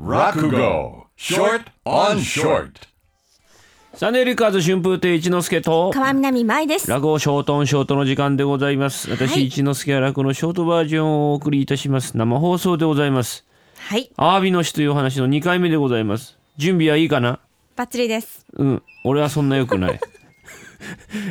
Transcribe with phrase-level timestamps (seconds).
[0.00, 1.06] Rakugo.
[1.16, 2.70] Short on Short.
[3.94, 6.88] サネリカーズ春風亭一之輔と川南舞です。
[6.88, 9.10] 落語ショートオンショートの時間でございます。
[9.10, 9.46] 私、はい。
[9.46, 12.16] 一之輔は落語のショートバージョンをお送りいたします。
[12.16, 13.44] 生放送でございます。
[13.76, 16.38] はい、アワビの日というお話の2回目でございます。
[16.56, 17.40] 準備はいいかな？
[17.74, 18.46] バッチリです。
[18.52, 18.82] うん。
[19.02, 20.00] 俺はそんな良くない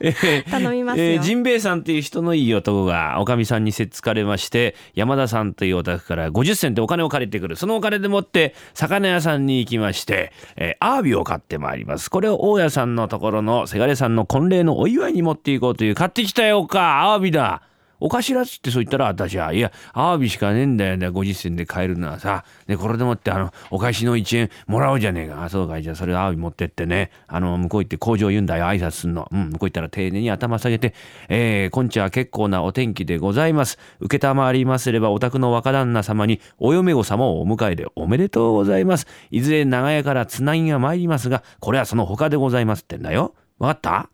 [0.00, 1.04] えー頼みますよ。
[1.04, 7.56] えージンベエさんっていう人のいい男がおかみさんにせっつかれまして山田さんというお宅から50銭でお金を借りてくる。
[7.56, 12.10] そのお金でもって魚屋さんに行きまして、えーアワビを買ってまいります。
[12.10, 17.62] これを大家さんのところのせがれさんの婚礼のお祝いに持っていこうという買ってきたよかアワビだ
[18.04, 22.44] おかしらっつってそう言ったら私は「いやアワビしかねえんだよね50銭で買えるのはさ。
[22.66, 25.44] でこれでもってあのお返しの1円もらおうじゃねえか。
[25.44, 27.10] あそうかいじゃあそれアワビ持ってってね。
[27.28, 28.64] あの向こう行って工場言うんだよ。
[28.64, 30.94] 挨拶すんの、うん、向こう行ったら丁寧に頭下げて
[31.30, 33.78] 「えー、今日は結構なお天気でございます。
[34.10, 39.06] 承りますればお宅の若旦那様にお嫁御様をお迎えでおめでとうございます。
[39.30, 43.34] いずれ長屋からつなぎが参りますがこれはその他でございます」ってんだよ。
[43.60, 44.10] わかった？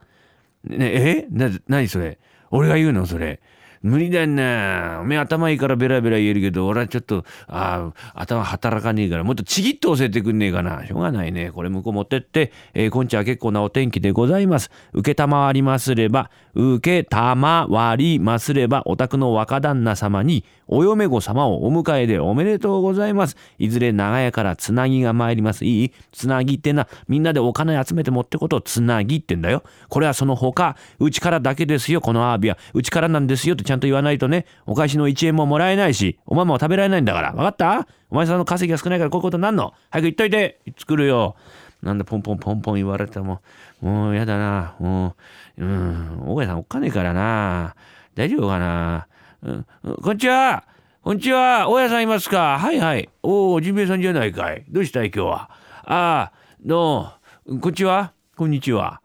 [0.65, 1.27] ねえ？
[1.31, 2.19] な何それ？
[2.51, 3.41] 俺が言うのそれ？
[3.83, 4.99] 無理だよな。
[5.03, 10.87] おめえ頭いいからベラベラ言えるけど俺はちょっとああ頭働かねえからもっとちぎって教えてくんねえかな。
[10.87, 11.51] しょうがないね。
[11.53, 14.71] これ向こう持ってって、えー、今日は結構なお天気でございます。
[14.93, 23.37] 受けたまわりますれば受けたまわりますればお宅の若旦那様にお嫁御様をお迎えでおめでとうございます。
[23.59, 25.65] いずれ長屋からつなぎが参ります。
[25.65, 25.93] いい？
[26.13, 29.63] つなぎってなみんなでお金集めて持ってことをつなぎってんだよ。
[29.89, 32.59] これはその他うちからだけですよこのアワビは。
[32.75, 37.33] うちからなんですよってちゃんと言わないとねお返しの1円ももらえないしおまんまも食べられないんだから。
[37.33, 37.87] 分かった？
[38.11, 39.75] お前さんの稼ぎが少ないからこういうことになんの？
[39.91, 40.61] 早く言っといて。
[40.79, 41.37] 作るよ。
[41.83, 43.41] なんでポンポンポンポン言われても。
[43.81, 44.75] もうやだな。
[44.81, 45.15] も
[45.59, 46.23] ううん。
[46.27, 47.77] 大家さんおっかねえからな。
[48.15, 49.07] 大丈夫かな、
[49.43, 49.67] うん、
[50.03, 50.65] こんにちは。
[51.03, 51.69] こんにちは。
[51.69, 52.59] 大家さんいますか？
[52.59, 53.09] はいはい。
[53.23, 54.65] おおジンベエさんじゃないかい。
[54.69, 55.13] どうしたい？
[55.15, 55.51] 今日は。
[55.85, 56.33] ああ
[56.65, 57.13] ど
[57.47, 57.55] う？
[57.55, 58.13] もこんにちは。
[58.37, 59.01] こんにちは。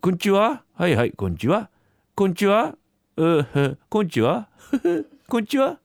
[0.00, 0.62] こんにちは？
[0.74, 1.10] はいはい。
[1.12, 1.68] こんにちは。
[2.14, 2.74] こんにちは。
[3.16, 4.48] うこんちは
[5.28, 5.78] こんちは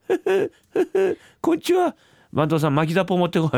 [1.42, 1.96] こんちは
[2.34, 3.52] 番頭さん巻きザポ持ってこい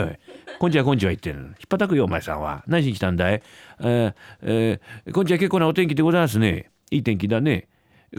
[0.59, 3.41] こんちはこんちは言ってるの引っ叩くよお前さんは何しに来たんだい
[3.81, 7.67] ええーこんちは結構なお天気でございますねいい天気だね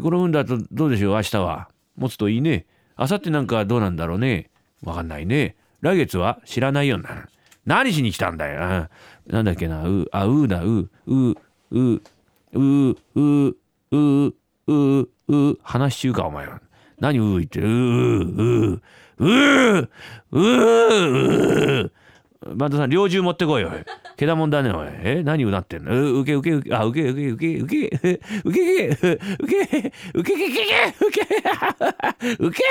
[0.03, 2.66] この運だとどうでしょう明日は持つといいね
[2.98, 4.50] 明後日なんかどうなんだろうね
[4.82, 7.28] わかんないね来月は知らないよな
[7.64, 8.88] 何しに来たんだよ
[9.28, 11.37] なんだっけなうあうだううう
[11.70, 12.00] う
[12.53, 13.56] うう
[13.93, 14.34] う
[14.66, 16.61] うう、話し中か、お前は。
[17.01, 17.75] 何う言ってる、うう、
[18.23, 18.81] う
[19.19, 19.89] う、
[20.33, 21.93] うう、うう、
[22.57, 23.73] バンドさん、猟銃持ってこいよ。
[24.17, 24.89] けだもんだね、おい。
[25.03, 25.93] え、何うなってんの？
[25.93, 28.09] う、うけうけうけ、あ、うけうけうけうけ、うけ
[28.45, 30.62] うけ、うけうけ、うけけうけ、
[31.07, 32.62] うけ、うけ、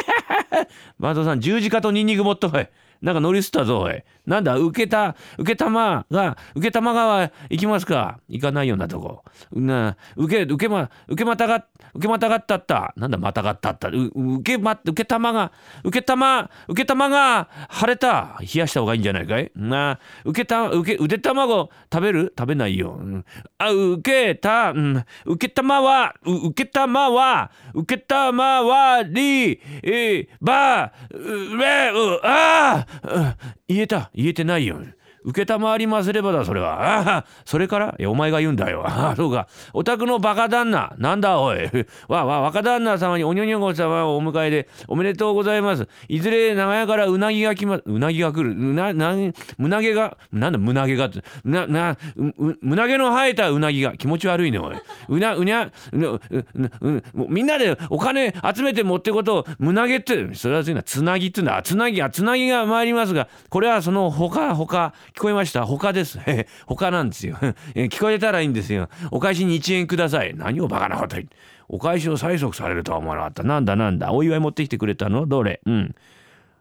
[1.00, 2.68] バンドさん、十字架とニンニク持ってこい。
[3.04, 4.02] なんか乗り捨ったぞおい。
[4.26, 8.20] なんだ受けた受け玉が受け玉川行きますか？
[8.30, 9.24] 行かないようなとこ。
[9.52, 12.94] な受け受けま受けまたが受けまたがったった。
[12.96, 13.90] なんだまたがったった？
[13.90, 15.52] う受けま受け玉が
[15.84, 18.38] 受け玉受け玉が腫れた。
[18.40, 19.52] 冷やした方がいいんじゃないかい？
[19.56, 22.34] な受けた受け腕卵食べる？
[22.38, 23.26] 食べないよ、うん。
[23.58, 33.38] あ受けた、うん、受け玉はう受け玉は受け玉はりえばうれうあーあ
[33.68, 34.80] 言えた言えてないよ。
[35.26, 36.82] 承りますればだそれは。
[37.04, 37.96] ああそれから？
[38.08, 38.84] お前が言うんだよ。
[38.88, 39.48] ああそうか。
[39.74, 40.94] お宅のバカ旦那。
[40.98, 41.58] なんだおい。
[42.08, 45.88] わわ若旦那様におにょにょご様をお迎えでおめでとうございます。
[46.08, 47.84] いずれ長屋からうなぎが来ます。
[47.86, 48.52] うなぎが来る。
[48.52, 49.14] うなな
[49.58, 51.24] 胸毛がなんだ胸毛がって。
[51.44, 51.98] なな
[52.62, 53.98] 胸毛の生えたうなぎが。
[53.98, 54.76] 気持ち悪いねおい。
[55.10, 56.20] うなうにゃううう
[56.82, 59.34] ううみんなでお金集めて持ってこと。
[59.34, 61.62] を胸毛ってそれはついなつなぎってんだ。
[61.64, 65.66] つなぎがつなぎが参りますがこれはそのほかほか聞こえました？
[65.66, 66.20] 他です。
[66.66, 67.36] 他なんですよ。
[67.76, 68.90] 聞こえたらいいんですよ。
[69.12, 70.34] お返しに1円ください。
[70.36, 71.36] 何をバカなこと言って
[71.70, 73.44] お返しを催促されるとは思わなかった。
[73.44, 74.12] なんだなんだ？
[74.12, 75.26] お祝い持ってきてくれたの？
[75.28, 75.62] どれ？
[75.66, 75.96] うん。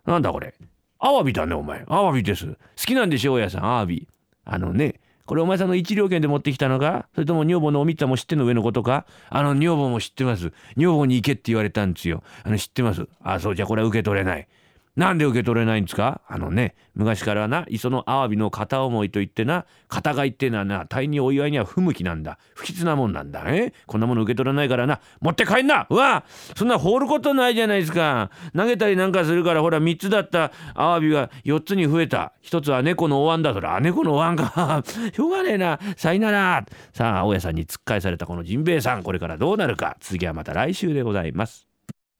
[0.06, 0.54] なんだこれ？
[0.98, 1.84] アワビだねお前。
[1.88, 2.46] アワビです。
[2.46, 3.64] 好きなんでしょ大家さん？
[3.64, 4.06] アワビ。
[4.44, 7.06] あのねこれお前さんの一両券で持ってきたのか？
[7.14, 9.06] それとも女房のおみっちゃんも知っての上のことか？
[9.30, 10.52] あの女房も知ってます。
[10.76, 12.22] 女房に行けって言われたんですよ。
[12.44, 13.06] あの知ってます。
[13.22, 14.46] あそうじゃこれは受け取れない。
[14.94, 16.20] なんで受け取れないんですか？
[16.28, 22.38] あのね昔からな磯のアワビの片思いといってな片貝ってのはな大にお祝いには不向きなんだ。
[22.54, 23.42] 不吉なもんなんだ。
[23.46, 23.72] え？
[23.86, 25.00] こんなもの受け取らないからな。
[25.22, 25.86] 持って帰んな！
[25.88, 26.24] うわ！
[26.56, 28.30] そんな放ることないじゃないですか。
[28.54, 32.34] 投げたりなんかするからほら3つだったアワビが4つに増えた。
[32.42, 34.82] 1つは猫のお椀だそれあ猫のお椀か。
[35.14, 35.78] しょうがねえな。
[35.96, 36.66] さいなら。
[36.92, 39.02] さあ大家さんに突っ返されたこのジンベエさん。
[39.02, 39.96] これからどうなるか。
[40.00, 41.66] 続きはまた来週でございます。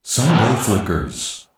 [0.03, 1.52] Sunday Flickers.